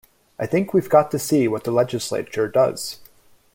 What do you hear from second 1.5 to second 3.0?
the Legislature does.